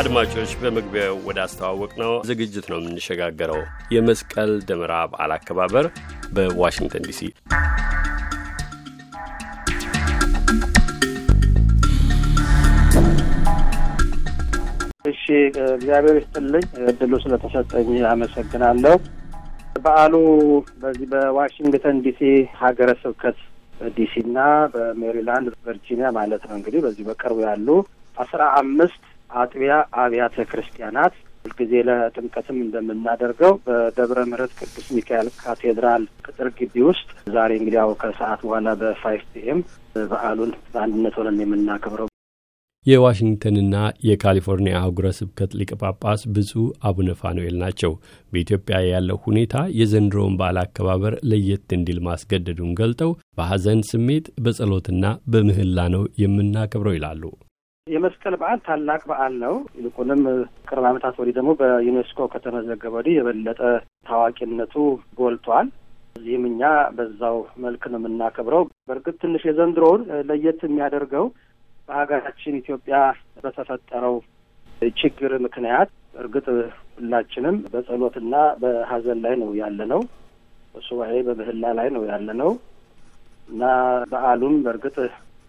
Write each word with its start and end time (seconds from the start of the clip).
አድማጮች 0.00 0.50
በመግቢያው 0.60 1.14
ወደ 1.26 1.38
አስተዋወቅ 1.44 1.90
ነው 2.02 2.12
ዝግጅት 2.28 2.66
ነው 2.70 2.78
የምንሸጋገረው። 2.80 3.60
የመስቀል 3.94 4.52
ደመራ 4.68 4.92
በዓል 5.12 5.32
አከባበር 5.36 5.86
በዋሽንግተን 6.36 7.06
ዲሲ 7.08 7.20
እሺ፣ 15.10 15.22
እግዚአብሔር 15.70 16.16
ይስጥልኝ 16.18 16.64
እድሉ 16.90 17.12
ስለተሰጠኝ 17.22 17.90
አመሰግናለሁ። 18.10 18.96
በዓሉ 19.84 20.14
በዚህ 20.82 21.06
በዋሽንግተን 21.12 21.98
ዲሲ 22.06 22.20
ሀገረ 22.60 22.90
ስብከት 23.02 23.38
ዲሲ 23.94 24.14
እና 24.24 24.38
በሜሪላንድ 24.72 25.54
ቨርጂኒያ 25.66 26.08
ማለት 26.18 26.42
ነው 26.48 26.56
እንግዲህ 26.58 26.80
በዚህ 26.86 27.04
በቅርቡ 27.08 27.38
ያሉ 27.46 27.68
አስራ 28.16 28.42
አምስት 28.60 29.02
አጥቢያ 29.40 29.74
አብያተ 30.02 30.46
ክርስቲያናት 30.50 31.14
ሁልጊዜ 31.44 31.72
ለጥምቀትም 31.88 32.58
እንደምናደርገው 32.62 33.52
በደብረ 33.66 34.20
ምሕረት 34.30 34.52
ቅዱስ 34.60 34.86
ሚካኤል 34.96 35.28
ካቴድራል 35.38 36.02
ቅጥር 36.26 36.48
ግቢ 36.58 36.82
ውስጥ 36.88 37.06
ዛሬ 37.34 37.50
እንግዲህ 37.58 37.78
ያው 37.80 37.92
ከሰዓት 38.02 38.40
በኋላ 38.44 38.74
በ 38.80 39.22
five 39.34 39.51
PM 39.51 39.60
በዓሉን 40.10 40.52
በአንድነት 40.72 41.16
ሆነን 41.20 41.42
የምናከብረው 41.42 42.08
የዋሽንግተንና 42.86 43.76
የካሊፎርኒያ 44.06 44.74
አህጉረ 44.78 45.08
ስብከት 45.16 45.50
ሊቀ 45.58 45.72
ጳጳስ 45.80 46.20
ብፁዕ 46.34 46.62
አቡነ 46.88 47.10
ፋኑኤል 47.20 47.56
ናቸው። 47.62 47.92
በኢትዮጵያ 48.32 48.78
ያለው 48.86 49.18
ሁኔታ 49.26 49.64
የዘንድሮውን 49.78 50.38
በዓል 50.38 50.58
አከባበር 50.62 51.16
ለየት 51.30 51.76
እንዲል 51.76 52.00
ማስገደዱን 52.06 52.72
ገልጠው 52.80 53.10
በሐዘን 53.38 53.82
ስሜት 53.90 54.28
በጸሎትና 54.44 55.04
በምህላ 55.34 55.88
ነው 55.94 56.04
የምናከብረው 56.24 56.96
ይላሉ። 56.98 57.22
የመስቀል 57.86 58.34
በዓል 58.40 58.58
ታላቅ 58.66 59.00
በዓል 59.10 59.34
ነው። 59.44 59.54
ይልቁንም 59.76 60.22
ቅርብ 60.68 60.84
ዓመታት 60.90 61.14
ወዲህ 61.20 61.34
ደግሞ 61.38 61.50
በዩኔስኮ 61.60 62.26
ከተመዘገበ 62.32 62.92
ወዲህ 62.96 63.14
የበለጠ 63.16 63.60
ታዋቂነቱ 64.08 64.74
ጎልቷል። 65.18 65.68
እዚህም 66.16 66.44
እኛ 66.50 66.62
በዛው 66.96 67.36
መልክ 67.64 67.82
ነው 67.92 67.98
የምናከብረው። 68.00 68.62
በእርግጥ 68.88 69.16
ትንሽ 69.22 69.42
የዘንድሮውን 69.48 70.02
ለየት 70.30 70.60
የሚያደርገው 70.66 71.26
በሀገራችን 71.88 72.58
ኢትዮጵያ 72.60 72.96
በተፈጠረው 73.38 74.16
ችግር 75.00 75.32
ምክንያት 75.46 75.90
እርግጥ 76.20 76.46
ሁላችንም 76.94 77.56
በጸሎትና 77.72 78.34
በሀዘን 78.62 79.18
ላይ 79.24 79.34
ነው 79.42 79.50
ያለ 79.60 79.80
ነው። 79.92 80.00
በሱባኤ 80.74 81.14
በምህላ 81.26 81.64
ላይ 81.78 81.88
ነው 81.96 82.02
ያለ 82.10 82.28
ነው 82.42 82.50
እና 83.48 83.62
በዓሉም 84.10 84.56
በእርግጥ 84.64 84.96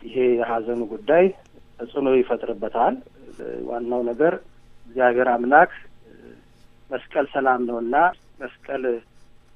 ይሄ 0.02 0.18
የሀዘኑ 0.38 0.82
ጉዳይ 0.94 1.26
ተጽዕኖ 1.82 2.10
ይፈጥርበታል። 2.16 2.96
ዋናው 3.68 4.02
ነገር 4.10 4.34
እግዚአብሔር 4.88 5.28
አምላክ 5.34 5.72
መስቀል 6.90 7.26
ሰላም 7.34 7.62
ነውና 7.70 7.96
መስቀል 8.42 8.84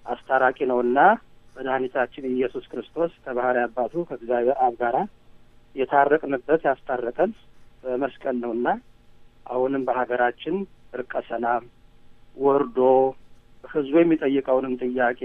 አስታራቂ 0.06 0.58
ነውና 0.72 1.00
መድኃኒታችን 1.56 2.26
ኢየሱስ 2.32 2.66
ክርስቶስ 2.72 3.12
ከባህሪ 3.24 3.58
አባቱ 3.66 3.94
ከእግዚአብሔር 4.10 4.58
አብ 4.66 4.74
ጋራ 4.82 4.98
የታረቅንበት 5.76 6.62
ያስታረቀን 6.70 7.32
በመስቀል 7.84 8.36
ነውና 8.44 8.68
አሁንም 9.46 9.86
በሀገራችን 9.88 10.56
እርቀ 10.94 11.14
ሰላም 11.30 11.64
ወርዶ 12.38 12.80
ሕዝቡ 13.64 13.96
የሚጠይቀውንም 14.02 14.74
ጥያቄ 14.84 15.22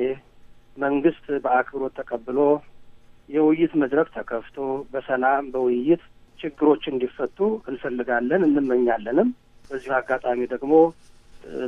መንግስት 0.76 1.26
በአክብሮት 1.44 1.94
ተቀብሎ 2.00 2.38
የውይይት 3.28 3.72
መድረክ 3.82 4.08
ተከፍቶ 4.16 4.56
በሰላም 4.92 5.44
በውይይት 5.54 6.02
ችግሮች 6.40 6.82
እንዲፈቱ 6.90 7.38
እንፈልጋለን 7.70 8.42
እንመኛለንም። 8.48 9.28
በዚሁ 9.64 9.92
አጋጣሚ 9.98 10.40
ደግሞ 10.52 10.72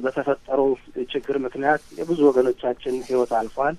በተፈጠረው 0.05 0.69
ችግር 1.13 1.37
ምክንያት 1.45 1.83
የብዙ 1.99 2.21
ወገኖቻችን 2.29 2.95
ሕይወት 3.07 3.33
አልፏል። 3.39 3.77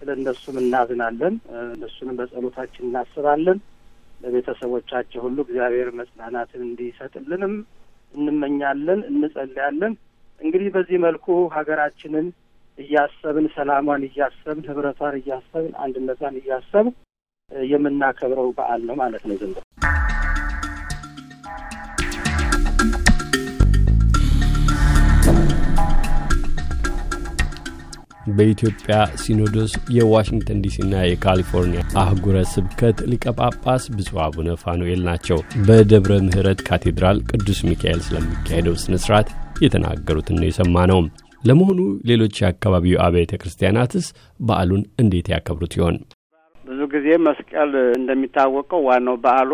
ስለ 0.00 0.10
እነሱም 0.18 0.56
እናዝናለን። 0.60 1.34
እነሱንም 1.68 2.18
በጸሎታችን 2.20 2.86
እናስባለን። 2.88 3.58
ለቤተሰቦቻቸው 4.22 5.20
ሁሉ 5.26 5.38
እግዚአብሔር 5.44 5.88
መጽናናትን 6.00 6.62
እንዲሰጥልንም 6.66 7.54
እንመኛለን፣ 8.14 9.00
እንጸልያለን። 9.10 9.92
እንግዲህ 10.40 10.68
በዚህ 10.74 10.98
መልኩ 11.04 11.26
ሀገራችንን 11.56 12.26
እያሰብን 12.78 13.46
ሰላሟን 13.54 14.02
እያሰብን 14.08 14.66
ህብረቷን 14.68 15.16
እያሰብን 15.20 15.72
አንድነቷን 15.84 16.36
እያሰብን 16.40 16.94
የምናከብረው 17.70 18.48
በዓል 18.58 18.82
ነው 18.88 18.96
ማለት 19.00 19.22
ነው 19.28 19.36
ዘንድሮ። 19.40 19.62
በኢትዮጵያ 28.32 28.94
ሲኖዶስ 29.22 29.72
የዋሽንግተን 29.96 30.62
ዲሲና 30.64 30.94
የካሊፎርኒያ 31.04 31.82
አህጉረ 32.02 32.36
ስብከት 32.52 32.98
ሊቀ 33.10 33.24
ጳጳስ 33.38 33.84
ብፁዕ 33.96 34.18
አቡነ 34.24 34.56
ፋኑኤል 34.62 35.00
ናቸው። 35.08 35.38
በደብረ 35.66 36.14
ምሕረት 36.26 36.62
ካቴድራል 36.68 37.20
ቅዱስ 37.30 37.60
ሚካኤል 37.68 38.00
ስለሚካሄደው 38.06 38.76
ስነ 38.82 38.96
ስርዓት 39.04 39.30
የተናገሩትን 39.64 40.38
ነው 40.40 40.48
የሰማ 40.48 40.86
ነው። 40.92 41.00
ለመሆኑ 41.44 41.80
ሌሎች 42.08 42.34
የአካባቢው 42.40 43.02
አብያተ 43.04 43.34
ክርስቲያናትስ 43.42 44.06
በዓሉን 44.40 44.82
እንዴት 45.02 45.28
ያከብሩት 45.32 45.74
ይሆን? 45.78 45.96
ብዙ 46.64 46.80
ጊዜ 46.92 47.08
መስቀል 47.26 47.70
እንደሚታወቀው 47.98 48.82
ዋናው 48.88 49.16
በዓሉ 49.22 49.52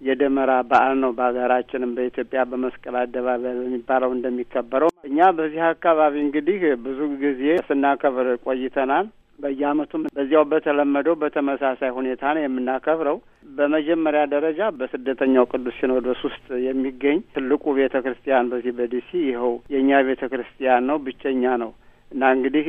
የደመራ 0.00 0.52
በዓል 0.70 0.94
ነው። 1.02 1.10
በሀገራችንም 1.16 1.94
በኢትዮጵያ 1.96 2.40
በመስቀል 2.50 2.96
አደባባይ 3.00 3.54
በሚባለው 3.58 4.10
እንደሚከበረው 4.14 4.90
እኛ 5.08 5.28
በዚህ 5.38 5.62
አካባቢ 5.68 6.14
እንግዲህ 6.24 6.58
ብዙ 6.86 6.98
ጊዜ 7.22 7.42
ስናከብር 7.68 8.28
ቆይተናል። 8.46 9.06
በየዓመቱም 9.38 10.04
በዚያው 10.16 10.44
በተለመደው 10.50 11.14
በተመሳሳይ 11.22 11.90
ሁኔታ 11.96 12.22
ነው 12.36 12.42
የምናከብረው። 12.44 13.16
በመጀመሪያ 13.56 14.22
ደረጃ 14.32 14.60
በስደተኛው 14.78 15.44
ቅዱስ 15.50 15.74
ሲኖዶስ 15.80 16.20
ውስጥ 16.26 16.46
የሚገኝ 16.66 17.18
ትልቁ 17.34 17.74
ቤተ 17.78 17.94
ክርስቲያን 18.04 18.50
በዚህ 18.52 18.72
በዲሲ 18.78 19.10
ይኸው 19.26 19.52
የእኛ 19.74 20.00
ቤተ 20.08 20.22
ክርስቲያን 20.32 20.86
ነው፣ 20.90 20.98
ብቸኛ 21.06 21.44
ነው 21.64 21.72
እና 22.10 22.24
እንግዲህ 22.34 22.66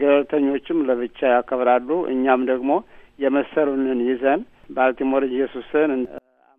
ገለልተኞችም 0.00 0.78
ለብቻ 0.88 1.18
ያከብራሉ። 1.34 1.90
እኛም 2.14 2.42
ደግሞ 2.50 2.70
የመሰሉንን 3.18 4.00
ይዘን 4.08 4.40
ባልቲሞር 4.70 5.22
ኢየሱስን 5.30 5.90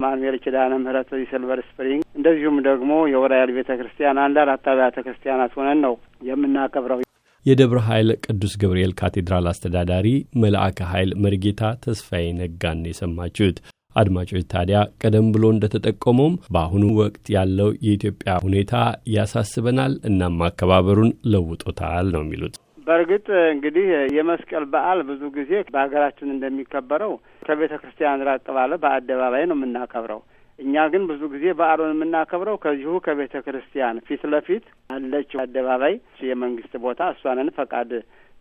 ማኑኤል 0.02 0.38
ኪዳነ 0.44 0.74
ምሕረት 0.82 1.10
ሲልቨር 1.30 1.62
ስፕሪንግ 1.68 2.04
እንደዚሁም 2.18 2.58
ደግሞ 2.68 2.92
የወራያል 3.12 3.52
ቤተ 3.58 3.72
ክርስቲያን 3.80 4.22
አንድ 4.24 4.38
አብያተ 4.44 4.98
ክርስቲያናት 5.06 5.54
ሆነን 5.60 5.82
ነው 5.86 5.96
የምናከብረው። 6.30 7.02
የደብረ 7.46 7.80
ኃይል 7.88 8.10
ቅዱስ 8.26 8.54
ገብርኤል 8.62 8.92
ካቴድራል 9.00 9.46
አስተዳዳሪ 9.52 10.08
መልአከ 10.42 10.80
ኃይል 10.92 11.12
መርጌታ 11.24 11.72
ተስፋዬ 11.86 12.26
ነጋን 12.40 12.82
የሰማችሁት። 12.90 13.58
አድማጮች 13.96 14.44
ታዲያ 14.52 14.80
ቀደም 15.02 15.26
ብሎ 15.34 15.46
እንደተጠቆመውም 15.54 16.36
በአሁኑ 16.54 16.84
ወቅት 17.00 17.26
ያለው 17.36 17.70
የኢትዮጵያ 17.86 18.36
ሁኔታ 18.46 18.74
ያሳስበናል፣ 19.16 19.96
እናም 20.10 20.38
አከባበሩን 20.48 21.12
ለውጦታል 21.34 22.08
ነው 22.16 22.24
የሚሉት። 22.26 22.56
በእርግጥ 22.92 23.26
እንግዲህ 23.52 23.86
የመስቀል 24.16 24.64
በዓል 24.72 25.00
ብዙ 25.10 25.22
ጊዜ 25.36 25.52
በሀገራችን 25.70 26.34
እንደሚከበረው 26.34 27.14
ከቤተ 27.46 27.74
ክርስቲያን 27.82 28.24
ራቅ 28.28 28.44
ባለ 28.58 28.72
በአደባባይ 28.84 29.44
ነው 29.50 29.58
የምናከብረው። 29.58 30.20
እኛ 30.60 30.84
ግን 30.94 31.04
ብዙ 31.12 31.22
ጊዜ 31.34 31.46
በዓሉን 31.60 31.94
የምናከብረው 31.94 32.58
ከዚሁ 32.64 32.94
ከቤተ 33.06 33.36
ክርስቲያን 33.46 34.02
ፊት 34.08 34.24
ለፊት 34.34 34.66
አለችው 34.90 35.40
አደባባይ 35.44 35.96
የመንግስት 36.28 36.74
ቦታ 36.84 37.10
እሷንን 37.14 37.50
ፈቃድ 37.58 37.92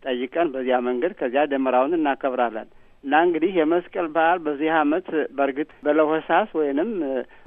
ጠይቀን 0.03 0.51
በዚያ 0.53 0.77
መንገድ 0.87 1.13
ከዚያ 1.19 1.43
ደመራውን 1.51 1.97
እናከብራለን። 1.97 2.69
እና 3.03 3.13
እንግዲህ 3.25 3.51
የመስቀል 3.57 4.07
በዓል 4.15 4.39
በዚህ 4.45 4.69
ዓመት 4.79 5.07
በእርግጥ 5.37 5.69
በለሆሳስ 5.85 6.49
ወይንም 6.59 6.89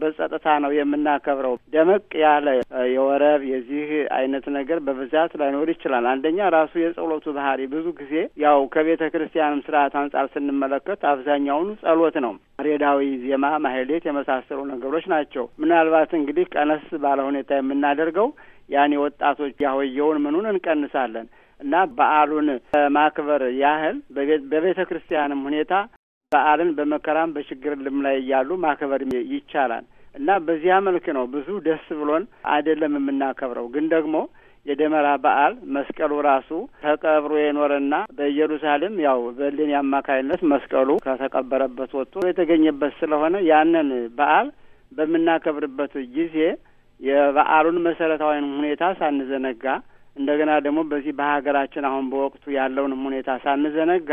በጸጥታ 0.00 0.46
ነው 0.64 0.72
የምናከብረው። 0.76 1.54
ደመቅ 1.74 2.06
ያለ 2.22 2.46
የወረብ 2.94 3.42
የዚህ 3.50 3.86
አይነት 4.18 4.46
ነገር 4.56 4.78
በብዛት 4.86 5.34
ላይኖር 5.40 5.70
ይችላል። 5.74 6.06
አንደኛ 6.12 6.48
ራሱ 6.56 6.72
የጸሎቱ 6.80 7.34
ባህሪ 7.38 7.60
ብዙ 7.74 7.86
ጊዜ 8.00 8.14
ያው 8.44 8.58
ከቤተ 8.74 9.02
ክርስቲያንም 9.14 9.62
ስርዓት 9.66 9.94
አንጻር 10.02 10.26
ስንመለከት 10.34 11.02
አብዛኛውኑ 11.12 11.70
ጸሎት 11.84 12.18
ነው። 12.26 12.34
ሬዳዊ 12.64 12.98
ዜማ፣ 13.22 13.46
ማህሌት 13.64 14.04
የመሳሰሉ 14.06 14.58
ነገሮች 14.72 15.06
ናቸው። 15.12 15.46
ምናልባት 15.62 16.12
እንግዲህ 16.18 16.44
ቀነስ 16.54 16.84
ባለ 17.04 17.20
ሁኔታ 17.28 17.50
የምናደርገው 17.56 18.28
ያኔ 18.70 18.92
ወጣቶች 19.00 19.56
ያሆየውን 19.64 20.20
ምኑን 20.24 20.46
እንቀንሳለን 20.50 21.26
እና 21.60 21.74
በዓሉን 21.96 22.48
ማክበር 22.96 23.42
ያህል 23.60 23.96
በቤተ 24.52 24.78
ክርስቲያንም 24.88 25.42
ሁኔታ 25.48 25.74
በዓልን 26.32 26.70
በመከራም 26.78 27.34
በችግርም 27.34 27.98
ላይ 28.06 28.16
እያሉ 28.22 28.50
ማክበር 28.64 29.02
ይቻላል 29.34 29.84
እና 30.14 30.30
በዚያ 30.46 30.74
መልክ 30.86 31.06
ነው 31.16 31.24
ብዙ 31.32 31.48
ደስ 31.66 31.86
ብሎን 32.00 32.24
አይደለም 32.52 32.92
የምናከብረው። 32.98 33.66
ግን 33.74 33.86
ደግሞ 33.94 34.16
የደመራ 34.66 35.08
በዓል 35.24 35.54
መስቀሉ 35.74 36.12
ራሱ 36.26 36.50
ተቀብሮ 36.84 37.32
የኖረና 37.40 37.94
በኢየሩሳሌም 38.18 38.94
ያው 39.06 39.18
በእሌኒ 39.38 39.72
አማካይነት 39.80 40.42
መስቀሉ 40.52 40.90
ከተቀበረበት 41.06 41.90
ወጥቶ 41.98 42.22
የተገኘበት 42.28 42.94
ስለሆነ 43.00 43.42
ያንን 43.50 43.90
በዓል 44.18 44.48
በምናከብርበት 44.92 45.94
ጊዜ 46.16 46.36
የበዓሉን 47.00 47.78
መሰረታዊን 47.86 48.46
ሁኔታ 48.56 48.84
ሳንዘነጋ 48.98 49.64
እንደገና 50.16 50.50
ደግሞ 50.64 50.80
በዚህ 50.90 51.12
በሀገራችን 51.18 51.86
አሁን 51.88 52.04
በወቅቱ 52.10 52.44
ያለውንም 52.56 53.00
ሁኔታ 53.08 53.30
ሳንዘነጋ 53.44 54.10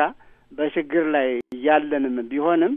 በችግር 0.52 1.04
ላይ 1.16 1.28
እያለንም 1.56 2.16
ቢሆንም 2.32 2.74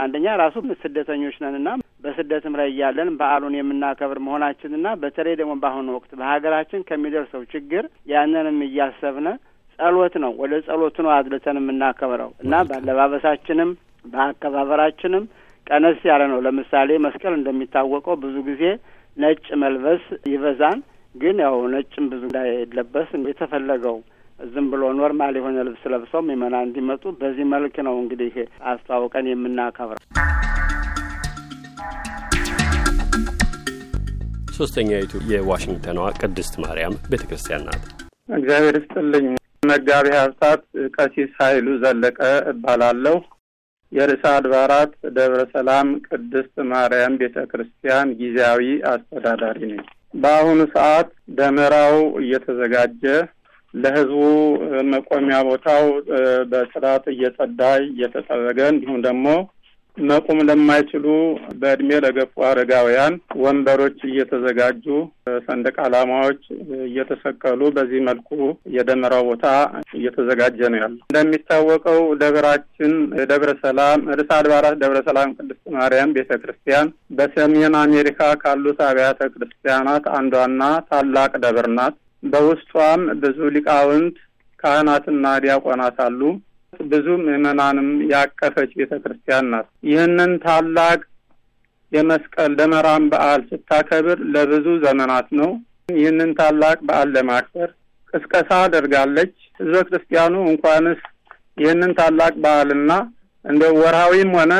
አንደኛ 0.00 0.26
ራሱ 0.40 0.56
ስደተኞች 0.82 1.36
ነንና 1.44 1.68
በስደትም 2.04 2.54
ላይ 2.60 2.68
እያለን 2.72 3.08
በዓሉን 3.20 3.54
የምናከብር 3.58 4.18
መሆናችንና 4.26 4.88
በተለይ 5.02 5.34
ደግሞ 5.40 5.52
በአሁኑ 5.62 5.88
ወቅት 5.96 6.10
በሀገራችን 6.20 6.86
ከሚደርሰው 6.88 7.42
ችግር 7.54 7.84
ያንንም 8.12 8.58
እያሰብነ 8.66 9.28
ጸሎት 9.78 10.14
ነው 10.24 10.32
ወደ 10.42 10.54
ጸሎቱ 10.66 10.96
ነው 11.06 11.12
አድልተን 11.14 11.58
የምናከብረው 11.60 12.30
እና 12.44 12.54
በአለባበሳችንም 12.68 13.70
በአከባበራችንም 14.04 15.24
ቀነስ 15.66 16.00
ያለ 16.08 16.22
ነው። 16.32 16.38
ለምሳሌ 16.46 16.90
መስቀል 17.04 17.34
እንደሚታወቀው 17.36 18.16
ብዙ 18.24 18.36
ጊዜ 18.48 18.62
ነጭ 19.16 19.44
መልበስ 19.62 20.02
ይበዛል፣ 20.32 20.78
ግን 21.14 21.36
ያው 21.42 21.56
ነጭም 21.72 22.06
ብዙ 22.12 22.22
እንዳይለበስ 22.28 23.10
የተፈለገው 23.28 23.96
ዝም 24.46 24.66
ብሎ 24.72 24.84
normal 24.98 25.34
የሆነ 25.38 25.56
ልብስ 25.66 25.82
ለብሰው 25.92 26.22
ምእመናን 26.26 26.66
እንዲመጡ 26.68 27.12
በዚህ 27.20 27.46
መልክ 27.52 27.76
ነው 27.86 27.94
እንግዲህ 28.00 28.34
አስተዋውቀን 28.70 29.28
የምናከብረው። 29.30 30.02
ሶስተኛይቱ 34.58 35.12
የዋሽንግተኗ 35.30 36.00
ቅድስት 36.20 36.54
ማርያም 36.64 36.96
ቤተ 37.10 37.22
ክርስቲያን 37.30 37.64
ናት። 37.68 37.84
እግዚአብሔር 38.36 38.76
ይስጥልኝ። 38.80 39.26
መጋቢ 39.66 40.06
ሀብታት 40.18 40.62
ቀሲስ 40.96 41.32
ኃይሉ 41.40 41.66
ዘለቀ 41.82 42.18
እባላለሁ። 42.52 43.16
የርዕሰ 43.92 44.24
አድባራት 44.36 44.92
ደብረ 45.16 45.40
ሰላም 45.52 45.88
ቅድስት 46.06 46.54
ማርያም 46.70 47.18
ቤተ 47.20 47.36
ክርስቲያን 47.50 48.08
ጊዜያዊ 48.20 48.62
አስተዳዳሪ 48.92 49.60
ነኝ። 49.72 49.82
በአሁኑ 50.14 50.60
ሰዓት 50.74 51.08
ደመራው 51.38 51.96
እየተዘጋጀ 52.22 53.02
ለሕዝቡ 53.74 54.20
መቆሚያ 54.92 55.38
ቦታው 55.48 55.84
በጽዳት 56.50 57.04
እየጸዳ 57.14 57.60
እየተጠረገ 57.86 58.60
እንዲሁም 58.72 58.98
ደግሞ 59.06 59.26
መቆም 59.96 60.38
ለማይችሉ 60.48 61.04
በእድሜ 61.60 61.90
ለገፉ 62.04 62.42
አረጋውያን 62.46 63.14
ወንበሮች 63.42 63.98
እየተዘጋጁ 64.08 64.84
ሰንደቅ 65.46 65.74
ዓላማዎች 65.84 66.40
እየተሰቀሉ 66.86 67.60
በዚህ 67.76 68.00
መልኩ 68.08 68.30
የደመራው 68.76 69.22
ቦታ 69.28 69.46
እየተዘጋጀ 69.98 70.60
ነው 70.72 70.80
ያለው። 70.80 71.02
እንደሚታወቀው 71.06 72.00
ደብራችን 72.22 72.94
ደብረ 73.30 73.52
ሰላም 73.64 74.00
ርዕሰ 74.12 74.30
አድባራት 74.38 74.76
ደብረ 74.82 75.00
ሰላም 75.08 75.34
ቅድስት 75.38 75.64
ማርያም 75.76 76.14
ቤተ 76.16 76.30
ክርስቲያን 76.42 76.88
በሰሜን 77.18 77.76
አሜሪካ 77.84 78.20
ካሉት 78.42 78.80
አብያተ 78.88 79.20
ክርስቲያናት 79.34 80.06
አንዷና 80.18 80.62
ታላቅ 80.90 81.32
ደብር 81.44 81.68
ናት። 81.76 81.96
በውስጧም 82.26 83.00
ብዙ 83.22 83.38
ሊቃውንት 83.54 84.18
ካህናትና 84.58 85.24
ዲያቆናት 85.42 85.98
አሉ። 86.04 86.20
ብዙ 86.90 87.06
ምዕመናንም 87.22 87.88
ያቀፈች 88.12 88.70
ቤተ 88.78 88.92
ክርስቲያን 89.02 89.48
ናት። 89.52 89.68
ይህንን 89.88 90.32
ታላቅ 90.44 91.00
የመስቀል 91.92 92.52
ደመራን 92.58 93.04
በዓል 93.10 93.42
ስታከብር 93.50 94.20
ለብዙ 94.34 94.66
ዘመናት 94.84 95.28
ነው። 95.40 95.50
ይህንን 95.94 96.30
ታላቅ 96.38 96.78
በዓል 96.88 97.08
ለማክበር 97.16 97.70
ቅስቀሳ 98.12 98.50
አደርጋለች። 98.64 99.32
ህዝበ 99.60 99.80
ክርስቲያኑ 99.88 100.34
እንኳንስ 100.50 101.00
ይህንን 101.58 101.92
ታላቅ 101.98 102.32
በዓልና 102.44 102.92
እንደ 103.44 103.64
ወርሃዊም 103.78 104.30
ሆነ 104.36 104.52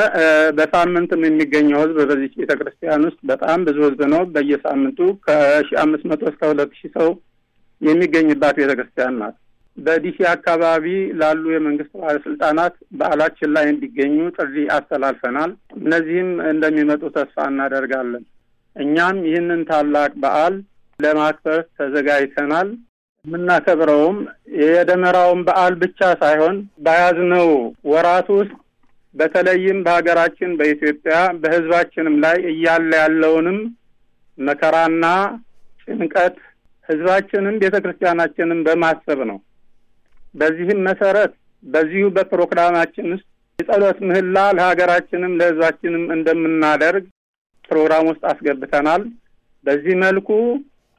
በሳምንትም 0.56 1.22
የሚገኘው 1.26 1.78
ህዝብ 1.82 1.98
በዚህ 2.10 2.32
ቤተ 2.40 2.52
ክርስቲያን 2.60 3.06
ውስጥ 3.08 3.20
በጣም 3.30 3.60
ብዙ 3.68 3.78
ህዝብ 3.86 4.00
ነው። 4.14 4.22
በየሳምንቱ 4.34 4.98
ከሺ 5.26 5.70
አምስት 5.84 6.04
መቶ 6.10 6.22
እስከ 6.30 6.50
ሁለት 6.50 6.72
ሺህ 6.80 6.90
ሰው 6.98 7.08
የሚገኝባት 7.80 8.54
ቤተ 8.60 8.72
ክርስቲያን 8.78 9.16
ናት። 9.20 9.36
በዲሲ 9.78 10.18
አካባቢ 10.32 10.84
ላሉ 11.20 11.44
የመንግስት 11.52 11.92
ባለስልጣናት 12.00 12.74
በዓላችን 12.98 13.52
ላይ 13.56 13.66
እንዲገኙ 13.70 14.16
ጥሪ 14.36 14.56
አስተላልፈናል። 14.76 15.50
እነዚህም 15.78 16.30
እንደሚመጡ 16.50 17.02
ተስፋ 17.16 17.46
እናደርጋለን። 17.52 18.24
እኛም 18.76 19.18
ይህንን 19.28 19.62
ታላቅ 19.70 20.12
በዓል 20.22 20.54
ለማክበር 20.98 21.60
ተዘጋጅተናል። 21.78 22.68
የምናከብረውም 23.24 24.16
የደመራውን 24.62 25.40
በዓል 25.46 25.74
ብቻ 25.82 26.00
ሳይሆን 26.22 26.56
በያዝነው 26.84 27.48
ወራት 27.92 28.28
ውስጥ 28.36 28.52
በተለይም 29.14 29.78
በሀገራችን 29.86 30.50
በኢትዮጵያ 30.58 31.14
በህዝባችንም 31.42 32.16
ላይ 32.24 32.36
እያለ 32.52 32.90
ያለውንም 33.02 33.58
መከራና 34.38 35.04
ጭንቀት 35.84 36.36
ህዝባችንም 36.88 37.58
ቤተ 37.62 37.76
ክርስቲያናችንም 37.84 38.60
በማሰብ 38.66 39.20
ነው። 39.30 39.38
በዚህም 40.34 40.80
መሰረት 40.88 41.32
በዚሁ 41.64 42.06
በፕሮግራማችን 42.16 43.06
ውስጥ 43.12 43.26
የጸሎት 43.58 43.98
ምህላ 44.08 44.36
ለሀገራችንም 44.58 45.36
ለህዝባችንም 45.40 46.04
እንደምናደርግ 46.16 47.04
ፕሮግራም 47.68 48.08
ውስጥ 48.10 48.22
አስገብተናል። 48.30 49.02
በዚህ 49.64 49.94
መልኩ 50.02 50.30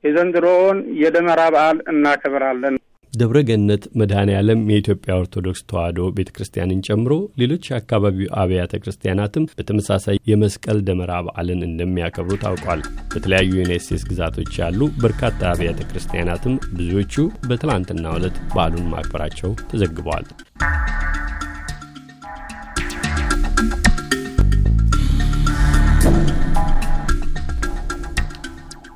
የዘንድሮውን 0.03 0.77
የደመራ 1.01 1.41
በዓል 1.53 1.77
እናከብራለን። 1.91 2.75
ደብረ 3.15 3.37
ገነት 3.47 3.83
መድኃኔ 3.99 4.29
ዓለም 4.37 4.61
የኢትዮጵያ 4.69 5.11
ኦርቶዶክስ 5.19 5.61
ተዋሕዶ 5.69 6.07
ቤተ 6.17 6.29
ክርስቲያንን 6.35 6.79
ጨምሮ 6.87 7.11
ሌሎች 7.41 7.69
የአካባቢው 7.69 8.31
አብያተ 8.41 8.79
ክርስቲያናትም 8.83 9.47
በተመሳሳይ 9.53 10.19
የመስቀል 10.31 10.79
ደመራ 10.87 11.11
በዓልን 11.27 11.61
እንደሚያከብሩ 11.69 12.37
ታውቋል። 12.43 12.81
በተለያዩ 13.13 13.51
የዩናይት 13.55 13.85
ስቴትስ 13.85 14.07
ግዛቶች 14.11 14.53
ያሉ 14.61 14.89
በርካታ 15.03 15.41
አብያተ 15.51 15.81
ክርስቲያናትም 15.89 16.55
ብዙዎቹ 16.77 17.15
በትላንትናው 17.47 18.17
ዕለት 18.19 18.37
በዓሉን 18.53 18.91
ማክበራቸው 18.93 19.53
ተዘግበዋል። 19.71 20.27